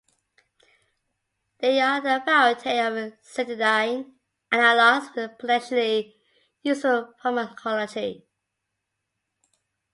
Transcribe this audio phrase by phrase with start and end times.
[1.59, 4.15] There are a variety of cytidine
[4.51, 6.17] analogues with potentially
[6.63, 8.25] useful pharmacology.